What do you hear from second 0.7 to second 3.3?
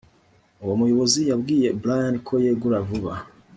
muyobozi yabwiye brian ko yegura vuba